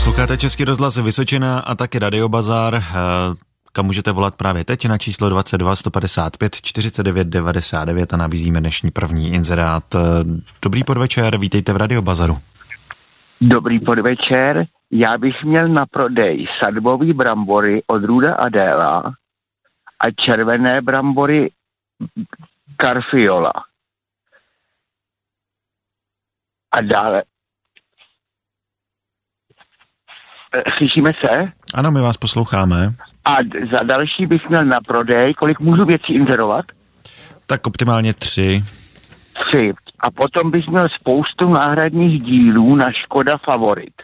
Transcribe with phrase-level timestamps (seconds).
[0.00, 2.80] Posloucháte Český rozhlas Vysočina a taky Radio Bazar, eh,
[3.72, 9.32] kam můžete volat právě teď na číslo 22 155 49 99 a nabízíme dnešní první
[9.32, 9.94] inzerát.
[9.94, 9.98] Eh,
[10.62, 12.36] dobrý podvečer, vítejte v Radio Bazaru.
[13.40, 19.02] Dobrý podvečer, já bych měl na prodej sadbový brambory od Ruda Adéla
[20.00, 21.50] a červené brambory
[22.80, 23.52] Carfiola.
[26.72, 27.22] A dále.
[30.78, 31.52] Slyšíme se?
[31.74, 32.92] Ano, my vás posloucháme.
[33.24, 33.34] A
[33.72, 36.64] za další bych měl na prodej, kolik můžu věcí inzerovat?
[37.46, 38.62] Tak optimálně tři.
[39.32, 39.72] Tři.
[40.00, 43.94] A potom bych měl spoustu náhradních dílů na Škoda Favorit.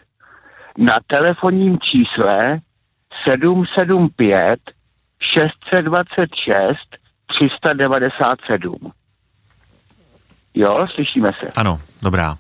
[0.79, 2.61] Na telefonním čísle
[3.29, 4.61] 775
[5.35, 6.77] 626
[7.27, 8.93] 397.
[10.55, 11.53] Jo, slyšíme se.
[11.57, 12.37] Ano, dobrá.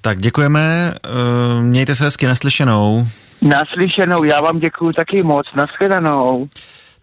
[0.00, 3.06] Tak děkujeme, eh, mějte se hezky naslyšenou.
[3.42, 6.48] Naslyšenou, já vám děkuji taky moc, nashledanou.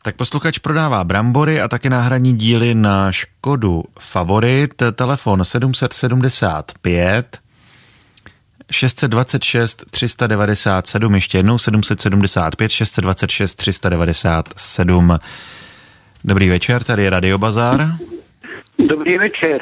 [0.02, 4.84] Tak posluchač prodává brambory a taky náhradní díly na Škodu Favorit.
[4.96, 7.40] Telefon 775
[8.72, 15.20] 626 397, ještě jednou 775 626 397.
[16.24, 17.92] Dobrý večer, tady je Radio Bazar.
[18.90, 19.62] Dobrý večer.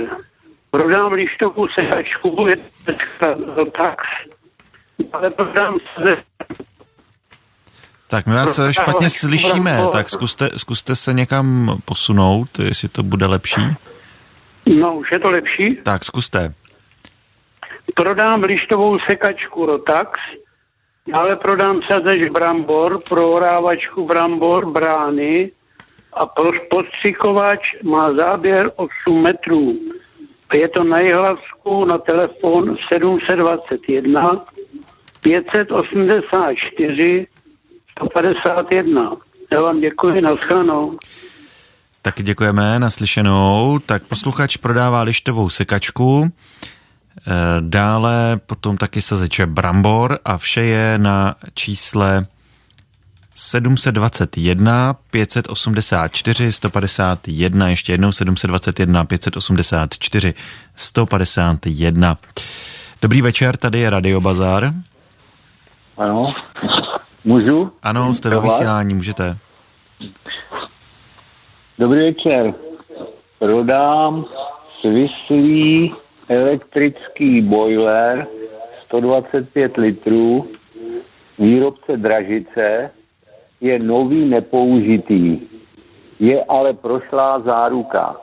[0.74, 2.56] Prodám lištovou sehačku, je
[3.72, 4.02] tak,
[5.14, 6.18] ale prodám se
[8.10, 13.62] Tak my vás špatně slyšíme, tak zkuste, zkuste se někam posunout, jestli to bude lepší.
[14.66, 15.76] No, už je to lepší.
[15.76, 16.54] Tak zkuste.
[17.96, 20.20] Prodám lištovou sekačku Rotax,
[21.14, 25.52] ale prodám sazeč brambor, prohrávačku brambor, brány
[26.14, 29.93] a pos- postřikovač má záběr 8 metrů.
[30.54, 34.46] Je to na Jihlavsku na telefon 721
[35.22, 37.28] 584
[37.92, 39.12] 151.
[39.52, 40.98] Já vám děkuji, nashledanou.
[42.02, 43.80] Taky děkujeme, naslyšenou.
[43.86, 46.32] Tak posluchač prodává lištovou sekačku, eh,
[47.60, 52.22] dále potom taky sazeče brambor a vše je na čísle
[53.36, 60.34] 721 584 151, ještě jednou 721 584
[60.76, 62.18] 151.
[63.02, 64.74] Dobrý večer, tady je Radio Bazar.
[65.98, 66.34] Ano,
[67.24, 67.72] můžu?
[67.84, 69.38] Ano, jste ve vysílání, můžete.
[71.80, 72.54] Dobrý večer.
[73.40, 74.26] Prodám
[74.82, 75.94] svislý
[76.28, 78.28] elektrický boiler
[78.86, 80.48] 125 litrů,
[81.40, 82.92] výrobce Dražice,
[83.64, 85.40] je nový nepoužitý.
[86.20, 88.16] Je ale prošlá záruka.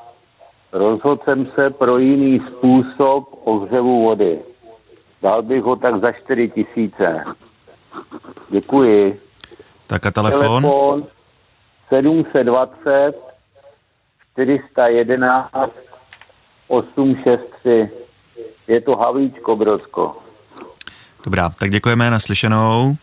[0.73, 4.39] Rozhodl jsem se pro jiný způsob ohřevu vody.
[5.23, 7.25] Dal bych ho tak za 4 tisíce.
[8.51, 9.21] Děkuji.
[9.87, 10.63] Tak a telefon?
[10.63, 11.07] Telefon
[11.89, 13.13] 720
[14.33, 15.51] 411
[16.69, 17.91] 863.
[18.69, 20.17] Je to Havlíčko Brodsko.
[21.25, 22.95] Dobrá, tak děkujeme, naslyšenou.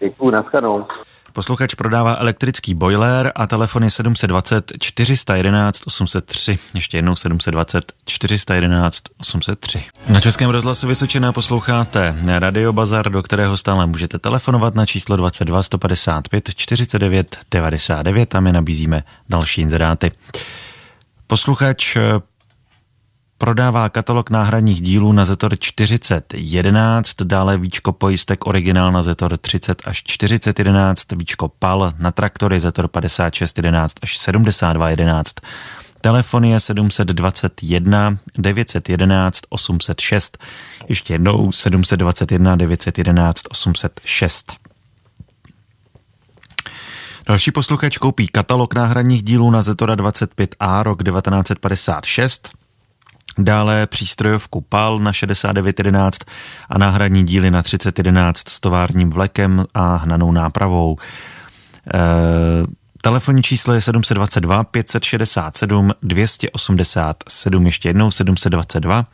[0.00, 0.86] Děkuji, naschledanou.
[1.34, 6.58] Posluchač prodává elektrický boiler a telefon je 720 411 803.
[6.74, 9.84] Ještě jednou 720 411 803.
[10.08, 15.62] Na Českém rozhlasu Vysočina posloucháte Radio Bazar, do kterého stále můžete telefonovat na číslo 22
[15.62, 18.28] 155 49 99.
[18.28, 20.12] Tam je nabízíme další inzeráty.
[21.26, 21.96] Posluchač
[23.44, 30.02] prodává katalog náhradních dílů na Zetor 4011, dále víčko pojistek originál na Zetor 30 až
[30.02, 35.34] 4011, víčko PAL na traktory Zetor 5611 až 7211.
[36.00, 40.38] Telefon je 721 911 806.
[40.88, 44.52] Ještě jednou 721 911 806.
[47.26, 52.63] Další posluchač koupí katalog náhradních dílů na Zetora 25A rok 1956,
[53.38, 56.20] dále přístrojovku PAL na 6911
[56.68, 60.96] a náhradní díly na 3011 s továrním vlekem a hnanou nápravou.
[61.94, 62.00] E,
[63.02, 69.06] telefonní číslo je 722 567 287, ještě jednou 722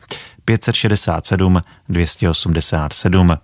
[0.45, 3.37] 567 287.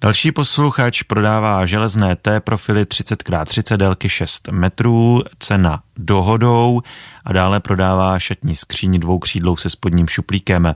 [0.00, 6.82] Další posluchač prodává železné T profily 30x30 délky 6 metrů, cena dohodou
[7.24, 10.74] a dále prodává šatní skříň dvoukřídlou se spodním šuplíkem.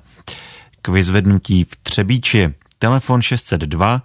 [0.82, 4.02] K vyzvednutí v Třebíči telefon 602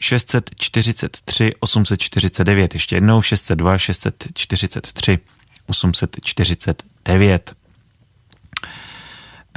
[0.00, 5.18] 643 849, ještě jednou 602 643
[5.66, 7.54] 849.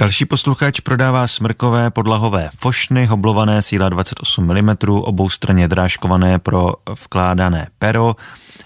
[0.00, 6.74] Další posluchač prodává smrkové podlahové fošny, hoblované síla 28 mm, obou straně drážkované pro
[7.04, 8.16] vkládané pero,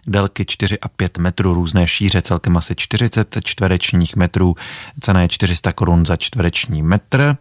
[0.07, 4.55] délky 4 a 5 metrů, různé šíře, celkem asi 40 čtverečních metrů,
[5.01, 7.37] cena je 400 korun za čtvereční metr.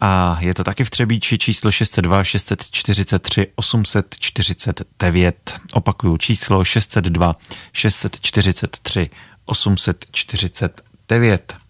[0.00, 5.60] A je to taky v Třebíči číslo 602 643 849.
[5.72, 7.36] Opakuju číslo 602
[7.72, 9.10] 643
[9.44, 11.63] 849.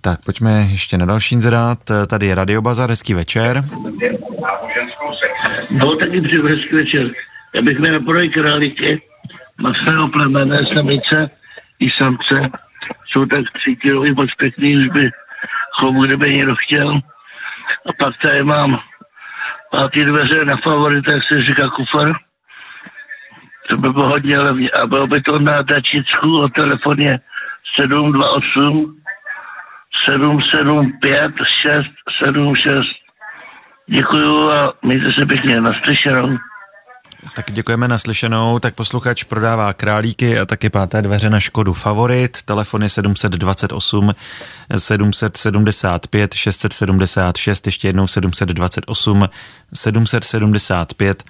[0.00, 1.78] Tak pojďme ještě na další inzerát.
[2.10, 3.62] Tady je Radio Bazar, hezký večer.
[5.70, 7.10] No taky přeju hezký večer.
[7.54, 9.02] Já bych měl prodej králíky,
[9.60, 11.30] masného plemené samice
[11.80, 12.58] i samce.
[13.06, 15.10] Jsou tak tři moc pěkný, už by
[15.80, 17.00] chovu, kdyby někdo chtěl.
[17.86, 18.78] A pak tady mám
[19.70, 22.12] pátý dveře na favorita, jak se říká kufr.
[23.68, 24.70] To by bylo hodně levně.
[24.70, 27.20] A bylo by to na tačicku o telefoně
[27.80, 28.94] 728
[30.08, 31.32] 775
[31.62, 32.86] 676.
[33.90, 36.38] Děkuju a mějte se pěkně naslyšenou.
[37.36, 38.58] Tak děkujeme naslyšenou.
[38.58, 42.42] Tak posluchač prodává králíky a taky páté dveře na Škodu Favorit.
[42.42, 44.10] Telefon je 728
[44.76, 49.28] 775 676, ještě jednou 728
[49.74, 51.24] 775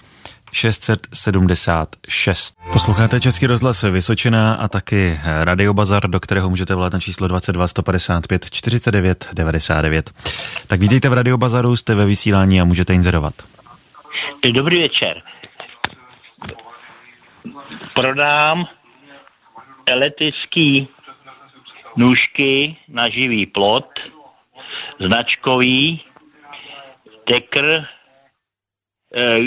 [0.53, 2.59] 676.
[2.73, 7.69] Posloucháte Český rozhlas Vysočina a taky Radio Bazar, do kterého můžete volat na číslo 22
[7.69, 10.11] 155 49 99.
[10.67, 13.35] Tak vítejte v Radio Bazaru, jste ve vysílání a můžete inzerovat.
[14.53, 15.23] Dobrý večer.
[17.95, 18.67] Prodám
[19.87, 20.89] elektrický
[21.97, 23.89] nůžky na živý plot,
[25.01, 26.01] značkový,
[29.15, 29.39] eh,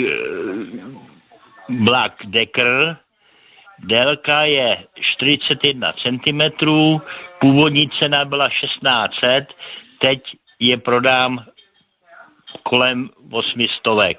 [1.68, 2.96] Black Decker,
[3.78, 4.84] délka je
[5.16, 6.40] 41 cm,
[7.40, 9.48] původní cena byla 1600,
[9.98, 10.22] teď
[10.58, 11.44] je prodám
[12.62, 14.18] kolem 800.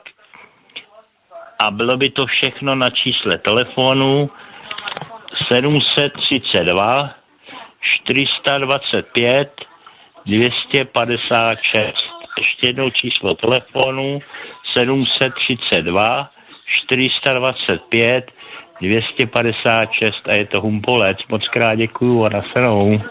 [1.59, 4.29] A bylo by to všechno na čísle telefonu
[5.51, 7.15] 732
[7.81, 9.61] 425
[10.25, 11.93] 256.
[12.37, 14.19] Ještě jednou číslo telefonu
[14.77, 16.32] 732
[16.87, 18.31] 425
[18.81, 21.17] 256 a je to Humpolec.
[21.29, 23.01] Moc krát děkuju a nasledanou.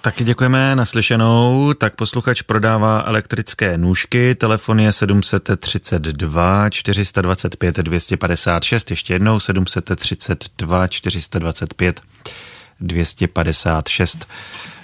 [0.00, 1.72] Taky děkujeme naslyšenou.
[1.72, 4.34] Tak posluchač prodává elektrické nůžky.
[4.34, 8.90] Telefon je 732 425 256.
[8.90, 12.00] Ještě jednou 732 425
[12.80, 14.28] 256.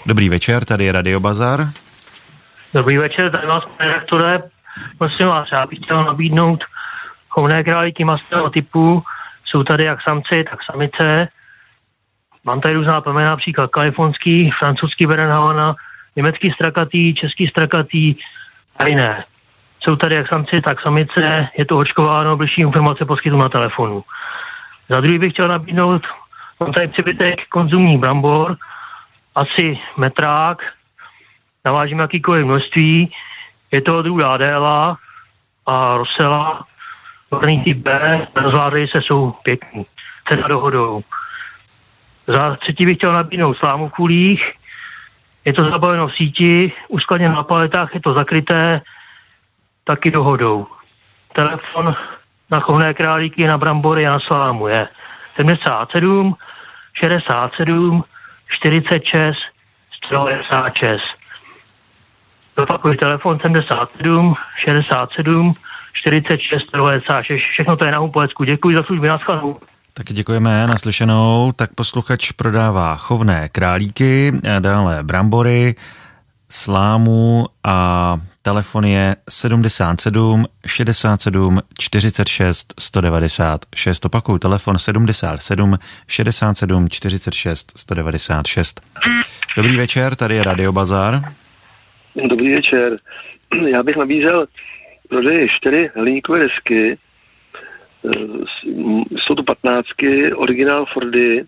[0.06, 1.68] Dobrý večer, tady je Radio Bazar.
[2.74, 4.42] Dobrý večer, tady vás, pane rektore.
[4.98, 6.64] Prosím vás, já bych chtěl nabídnout
[7.32, 9.02] chovné králíky masného typu.
[9.44, 11.28] Jsou tady jak samci, tak samice.
[12.44, 15.74] Mám tady různá plemena, například kalifornský, francouzský Berenhavana,
[16.16, 18.14] německý strakatý, český strakatý
[18.76, 19.24] a jiné.
[19.80, 24.04] Jsou tady jak samci, tak samice, je to očkováno, bližší informace poskytnu na telefonu.
[24.88, 26.02] Za druhý bych chtěl nabídnout
[26.62, 28.56] Mám tady přebytek konzumní brambor,
[29.34, 30.58] asi metrák,
[31.64, 33.12] navážím jakýkoliv množství,
[33.72, 34.96] je to druh Adéla
[35.66, 36.66] a Rosela,
[37.32, 39.86] horný typ B, rozvládají se, jsou pěkný.
[40.28, 41.02] Cena dohodou.
[42.26, 44.52] Za třetí bych chtěl nabídnout slámu v kulích,
[45.44, 48.80] je to zabaveno v síti, uskladněno na paletách, je to zakryté,
[49.84, 50.66] taky dohodou.
[51.32, 51.94] Telefon
[52.50, 54.88] na chovné králíky, na brambory a na slámu je
[55.36, 56.36] 77
[57.04, 58.04] 67
[58.48, 59.36] 46
[60.06, 61.00] 196.
[62.58, 65.54] Zopakuju telefon 77 67
[65.92, 67.40] 46 196.
[67.52, 68.44] Všechno to je na Humpolecku.
[68.44, 69.56] Děkuji za služby, naschledanou.
[69.94, 71.52] Tak děkujeme naslyšenou.
[71.56, 75.74] Tak posluchač prodává chovné králíky, dále brambory,
[76.50, 84.04] slámu a telefon je 77 67 46 196.
[84.04, 88.80] Opakuju, telefon 77 67 46 196.
[89.56, 91.22] Dobrý večer, tady je Radio Bazar.
[92.28, 92.96] Dobrý večer.
[93.72, 94.46] Já bych nabízel
[95.12, 96.98] prodej čtyři hliníkové desky.
[99.16, 101.44] Jsou to patnáctky, originál Fordy.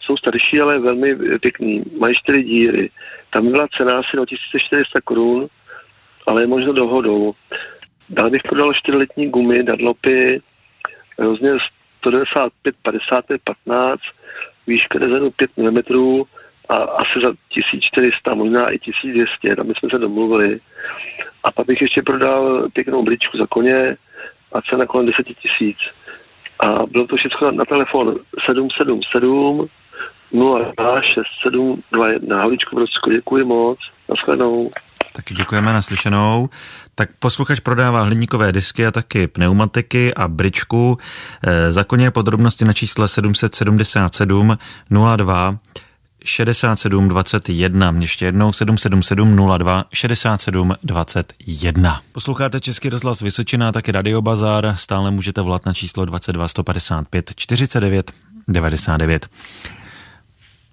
[0.00, 1.82] Jsou starší, ale velmi pěkný.
[1.98, 2.90] Mají čtyři díry.
[3.30, 5.46] Tam byla cena asi 1400 korun,
[6.26, 7.32] ale je možno dohodou.
[8.10, 10.42] Dál bych prodal čtyřletní gumy, dadlopy,
[11.18, 11.58] rozměr
[11.98, 14.00] 195, 55, 15,
[14.66, 15.78] výška rezervu 5 mm
[16.68, 20.60] a asi za 1400, možná i 1200, tam jsme se domluvili.
[21.44, 23.96] A pak bych ještě prodal pěknou bličku za koně
[24.52, 25.78] a cena kolem 10 tisíc.
[26.60, 28.16] A bylo to všechno na telefon
[28.46, 29.68] 777
[30.32, 32.36] 06721.
[32.36, 33.78] Haličku Brodsko, děkuji moc.
[34.08, 34.70] Naschledanou.
[35.16, 36.48] Taky děkujeme naslyšenou.
[36.94, 40.96] Tak posluchač prodává hliníkové disky a taky pneumatiky a bričku.
[41.46, 44.56] E, za koně podrobnosti na čísle 777
[45.16, 45.58] 02
[46.24, 47.94] 67 21.
[48.00, 52.00] Ještě jednou 777 02 67 21.
[52.12, 54.72] Posloucháte Český rozhlas Vysočina, taky Radio Bazar.
[54.76, 58.10] Stále můžete volat na číslo 22 155 49
[58.48, 59.26] 99.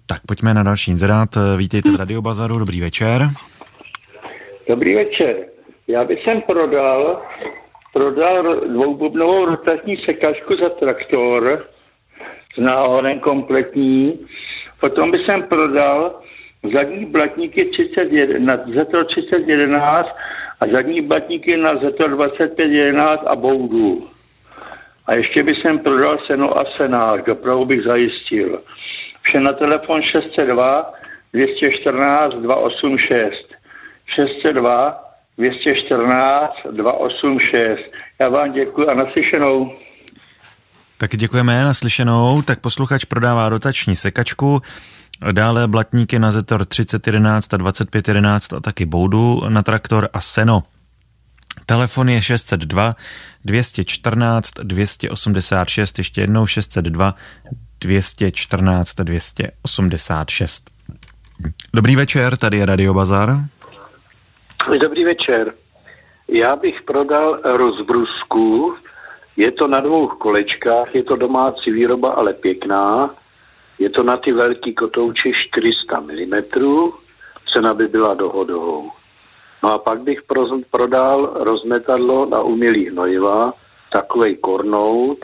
[0.06, 1.28] Tak pojďme na další inzerát.
[1.56, 3.28] Vítejte v Radio Bazaru, dobrý večer.
[4.68, 5.36] Dobrý večer.
[5.88, 7.22] Já bych sem prodal,
[7.92, 11.66] prodal dvoububnovou rotační sekačku za traktor
[12.54, 14.18] s náhodem kompletní.
[14.82, 16.20] Potom bych sem prodal
[16.74, 20.08] zadní blatníky 31, na Zetro 3011
[20.60, 24.08] a zadní blatníky na Zetro 2511 a boudu.
[25.06, 28.62] A ještě bych sem prodal seno a senář, dopravu bych zajistil.
[29.22, 30.92] Vše na telefon 602
[31.32, 33.54] 214 286.
[34.06, 35.04] 602
[35.38, 37.80] 214 286.
[38.20, 39.72] Já vám děkuji a naslyšenou.
[41.02, 42.42] Tak děkujeme naslyšenou.
[42.42, 44.60] Tak posluchač prodává rotační sekačku,
[45.32, 50.62] dále blatníky na Zetor 3011 a 2511 a taky boudu na traktor a seno.
[51.66, 52.94] Telefon je 602
[53.44, 57.14] 214 286, ještě jednou 602
[57.80, 60.70] 214 286.
[61.74, 63.38] Dobrý večer, tady je Radio Bazar.
[64.82, 65.52] Dobrý večer.
[66.28, 68.74] Já bych prodal rozbrusku.
[69.36, 73.14] Je to na dvou kolečkách, je to domácí výroba, ale pěkná.
[73.78, 76.42] Je to na ty velký kotouči 400 mm.
[77.52, 78.90] Cena by byla dohodou.
[79.62, 80.18] No a pak bych
[80.70, 83.52] prodal rozmetadlo na umělý hnojiva,
[83.92, 85.18] takovej kornout.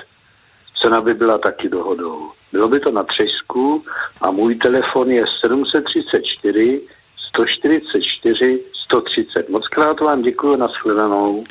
[0.82, 2.30] Cena by byla taky dohodou.
[2.52, 3.84] Bylo by to na třesku
[4.20, 6.80] a můj telefon je 734
[7.28, 9.48] 144 130.
[9.48, 11.44] Moc krát vám děkuji, nashledanou.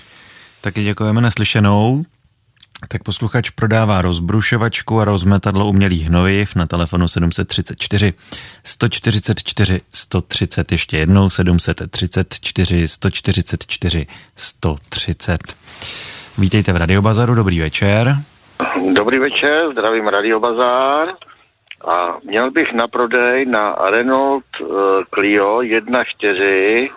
[0.62, 2.04] Taky děkujeme naslyšenou.
[2.86, 8.14] Tak posluchač prodává rozbrušovačku a rozmetadlo umělých hnojiv na telefonu 734
[8.64, 10.72] 144 130.
[10.72, 15.38] Ještě jednou 734 144 130.
[16.38, 18.16] Vítejte v Radiobazaru, dobrý večer.
[18.94, 21.08] Dobrý večer, zdravím Radiobazar.
[21.88, 24.68] A měl bych na prodej na Renault uh,
[25.14, 26.90] Clio 1.4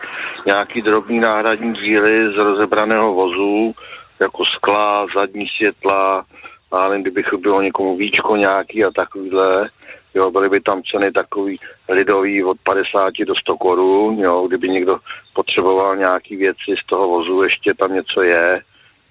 [0.46, 3.74] nějaký drobný náhradní díly z rozebraného vozu,
[4.20, 6.24] jako skla, zadní světla,
[6.72, 9.66] a nevím, kdybych bylo někomu víčko nějaký a takovýhle.
[10.14, 11.56] Jo, byly by tam ceny takový
[11.88, 14.98] lidový od 50 do 100 korun, jo, kdyby někdo
[15.34, 18.62] potřeboval nějaký věci z toho vozu, ještě tam něco je.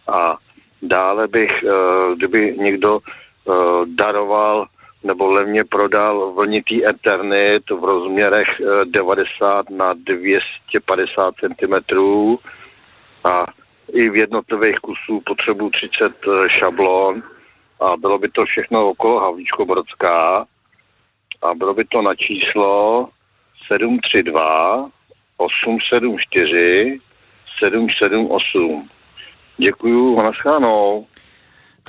[0.07, 0.37] A
[0.81, 4.67] dále bych, uh, kdyby někdo uh, daroval
[5.03, 8.47] nebo levně prodal vlnitý Eternit v rozměrech
[8.83, 11.73] 90 eh, na 250 cm
[13.23, 13.45] a
[13.93, 17.23] i v jednotlivých kusů potřebu 30 eh, šablon
[17.79, 20.45] a bylo by to všechno okolo Havlíčko Brodská
[21.41, 23.07] a bylo by to na číslo
[23.67, 24.89] 732
[25.37, 26.99] 874
[27.59, 28.89] 778.
[29.57, 31.05] Děkuju, naschánou.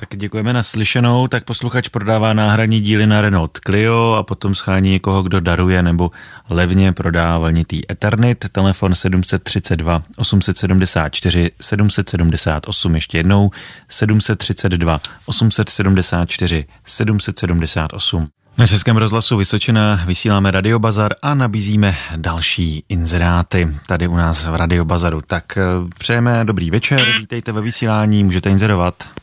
[0.01, 1.27] Tak děkujeme na slyšenou.
[1.27, 6.11] Tak posluchač prodává náhradní díly na Renault Clio a potom schání někoho, kdo daruje nebo
[6.49, 8.45] levně prodá vlnitý Eternit.
[8.51, 12.95] Telefon 732 874 778.
[12.95, 13.51] Ještě jednou
[13.89, 18.27] 732 874 778.
[18.57, 25.21] Na Českém rozhlasu Vysočina vysíláme Radiobazar a nabízíme další inzeráty tady u nás v Radiobazaru.
[25.27, 25.61] Tak eh,
[25.99, 29.20] přejeme dobrý večer, vítejte ve vysílání, můžete inzerovat.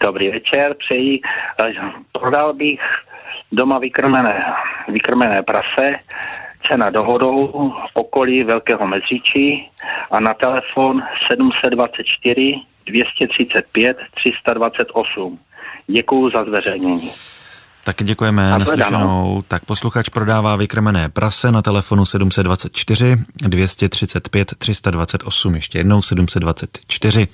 [0.00, 1.20] Dobrý večer, přeji.
[2.12, 2.80] Prodal bych
[3.52, 4.44] doma vykrmené,
[4.88, 5.84] vykrmené prase,
[6.68, 7.48] cena dohodou
[7.92, 9.70] v okolí Velkého Mezříčí
[10.10, 12.54] a na telefon 724
[12.86, 15.38] 235 328.
[15.86, 17.10] Děkuji za zveřejnění.
[17.88, 19.42] Taky děkujeme naslyšenou.
[19.48, 23.16] Tak posluchač prodává vykrmené prase na telefonu 724
[23.48, 25.54] 235 328.
[25.54, 27.26] Ještě jednou 724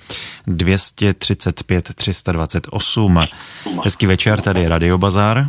[0.46, 3.20] 235 328.
[3.84, 5.44] Hezký večer, tady je Radio Bazar.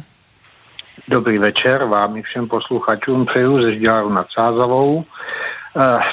[1.08, 5.06] Dobrý večer vám i všem posluchačům přeju ze Žďáru nad Sázavou.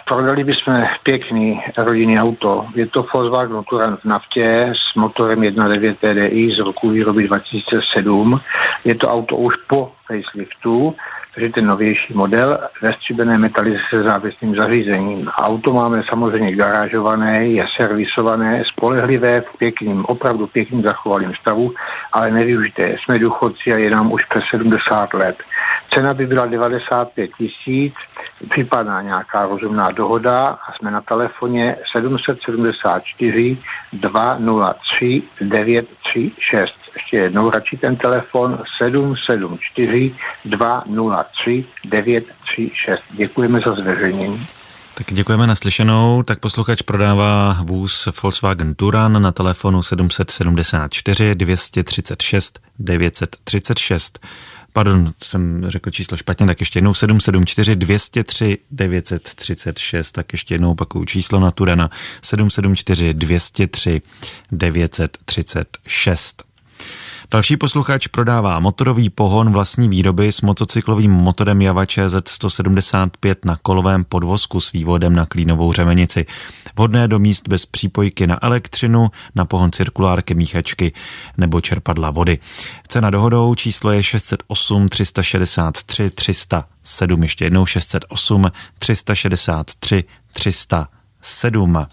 [0.08, 2.66] Prodali bychom pěkný rodinný auto.
[2.74, 8.40] Je to Volkswagen Touran v naftě s motorem 1.9 TDI z roku výroby 2007.
[8.84, 10.94] Je to auto už po faceliftu,
[11.34, 15.28] takže ten novější model ve stříbené metali se závislým zařízením.
[15.28, 21.72] Auto máme samozřejmě garážované, je servisované, spolehlivé, v pěkným, opravdu pěkným zachovalým stavu,
[22.12, 22.96] ale nevyužité.
[22.98, 25.36] Jsme důchodci a je nám už přes 70 let.
[25.94, 27.94] Cena by byla 95 tisíc,
[28.50, 33.58] připadá nějaká rozumná dohoda a jsme na telefoně 774
[33.92, 36.81] 203 936.
[36.96, 43.00] Ještě jednou radši ten telefon 774 203 936.
[43.16, 44.46] Děkujeme za zveřejnění.
[44.94, 46.22] Tak děkujeme naslyšenou.
[46.22, 54.18] Tak posluchač prodává vůz Volkswagen Turan na telefonu 774 236 936.
[54.72, 61.04] Pardon, jsem řekl číslo špatně, tak ještě jednou 774 203 936, tak ještě jednou opakuju
[61.04, 61.90] číslo na Turana
[62.22, 64.02] 774 203
[64.52, 66.51] 936.
[67.32, 74.04] Další posluchač prodává motorový pohon vlastní výroby s motocyklovým motorem Java ČZ 175 na kolovém
[74.04, 76.26] podvozku s vývodem na klínovou řemenici.
[76.76, 80.92] Vhodné do míst bez přípojky na elektřinu, na pohon cirkulárky, míchačky
[81.36, 82.38] nebo čerpadla vody.
[82.88, 87.22] Cena dohodou číslo je 608 363 307.
[87.22, 91.86] Ještě jednou 608 363 307.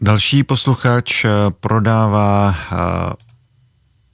[0.00, 2.76] Další posluchač eh, prodává eh,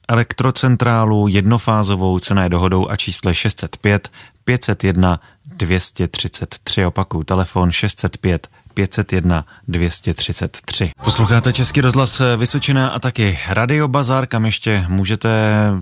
[0.08, 4.10] elektrocentrálu jednofázovou, cena je dohodou a číslo je 605
[4.44, 6.86] 501 233.
[6.86, 10.90] Opakuju, telefon 605 501 233.
[11.04, 15.28] Posloucháte Český rozhlas Vysočina a taky Radio Bazar, kam ještě můžete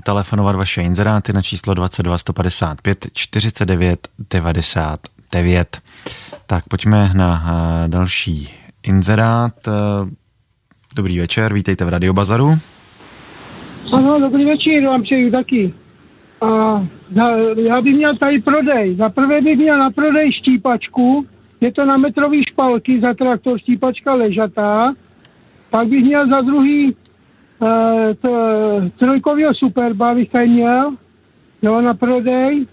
[0.04, 5.80] telefonovat vaše inzeráty na číslo 22 155 49 99.
[6.47, 7.44] Tak pojďme na
[7.85, 9.69] eh, další inzerát.
[9.69, 9.73] Eh,
[10.97, 12.51] dobrý večer, vítejte v Radio Bazaru.
[13.93, 15.75] Ano, dobrý večer, vám přeju taky.
[16.41, 16.75] A
[17.57, 18.97] já bych měl tady prodej.
[18.97, 21.27] Za prvé bych měl na prodej štípačku,
[21.61, 24.95] je to na metrový špalky za traktor štípačka ležatá.
[25.71, 26.97] Pak bych měl za druhý
[27.59, 30.97] uh, trojkovýho superba bych tady měl,
[31.62, 32.67] jo, na prodej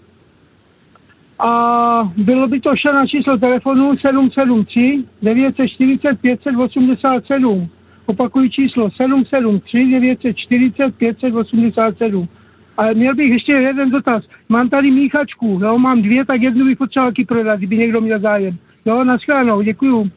[1.40, 7.68] a bylo by to šlo na číslo telefonu 773 940 587.
[8.06, 12.28] Opakuji číslo 773 940 587.
[12.76, 14.24] Ale měl bych ještě jeden dotaz.
[14.48, 18.56] Mám tady míchačku, jo, mám dvě, tak jednu bych potřeboval prodat, kdyby někdo měl zájem.
[18.84, 20.10] Jo, nashledanou, děkuju.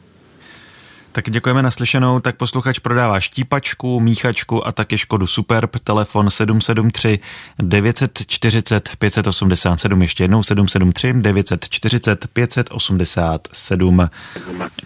[1.14, 2.20] Tak děkujeme naslyšenou.
[2.20, 5.70] Tak posluchač prodává štípačku, míchačku a taky Škodu Superb.
[5.84, 7.18] Telefon 773
[7.58, 10.02] 940 587.
[10.02, 14.08] Ještě jednou 773 940 587.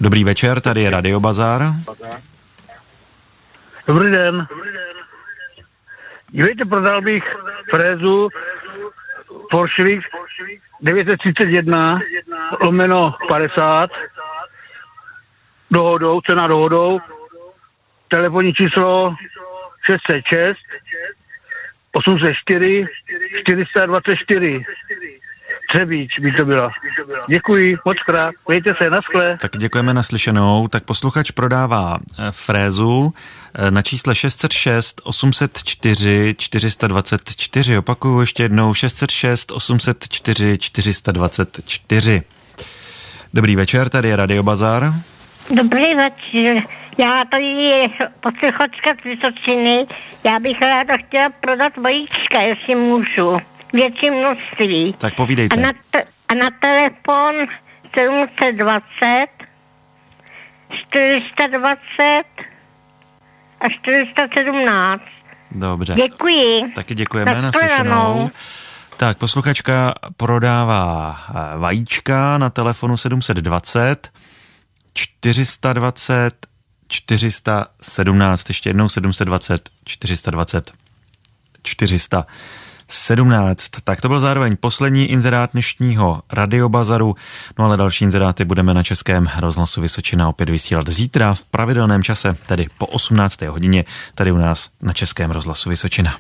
[0.01, 1.73] Dobrý večer, tady je Radio Bazar.
[3.87, 4.47] Dobrý den.
[6.31, 7.25] Dívejte, prodal bych
[7.71, 8.29] frézu
[9.51, 9.83] Porsche
[10.81, 12.01] 931
[12.61, 13.91] lomeno 50
[15.71, 17.01] dohodou, cena dohodou,
[18.09, 19.15] telefonní číslo
[19.87, 20.57] 606
[21.93, 22.87] 804
[23.41, 24.65] 424.
[25.75, 26.71] Třebíč by to byla.
[27.29, 28.35] Děkuji, moc krát.
[28.49, 29.37] Mějte se, na skle.
[29.41, 30.69] Tak děkujeme naslyšenou.
[30.69, 33.15] Tak posluchač prodává eh, frézu
[33.55, 37.79] eh, na čísle 606 804 424.
[37.79, 42.23] Opakuju ještě jednou 606 804 424.
[43.35, 44.95] Dobrý večer, tady je Radio Bazar.
[45.51, 46.63] Dobrý večer.
[46.99, 47.89] Já tady je
[48.21, 49.87] posluchačka z Vysočiny.
[50.25, 53.39] Já bych ráda chtěla prodat vajíčka, jestli můžu.
[53.73, 54.95] Větší množství.
[54.99, 55.57] Tak povídejte.
[55.57, 57.35] A na, te- a na telefon
[57.99, 59.27] 720
[60.91, 62.23] 420
[63.61, 65.03] a 417.
[65.51, 65.95] Dobře.
[65.95, 66.73] Děkuji.
[66.75, 68.31] Taky děkujeme naslyšenou.
[68.97, 74.09] Tak, posluchačka prodává eh, vajíčka na telefonu 720
[74.99, 76.47] 420
[76.89, 80.73] 417, ještě jednou 720 420
[81.63, 83.69] 417.
[83.85, 87.17] Tak to byl zároveň poslední inzerát dnešního radiobazaru,
[87.59, 92.37] no ale další inzeráty budeme na Českém rozhlasu Vysočina opět vysílat zítra v pravidelném čase,
[92.47, 93.43] tedy po 18.
[93.43, 93.85] hodině,
[94.15, 96.15] tady u nás na Českém rozhlasu Vysočina.